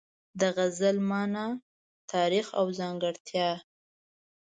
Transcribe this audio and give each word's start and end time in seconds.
د 0.39 0.41
غزل 0.57 0.97
مانا، 1.09 1.47
تاریخ 2.11 2.47
او 2.59 2.65
ځانګړتیا 2.79 3.49